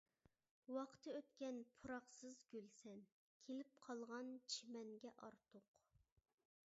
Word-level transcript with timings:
ۋاقتى 0.75 1.11
ئۆتكەن 1.17 1.59
پۇراقسىز 1.83 2.39
گۈلسەن، 2.53 3.03
كېلىپ 3.49 3.75
قالغان 3.83 4.31
چىمەنگە 4.55 5.13
ئارتۇق. 5.27 5.77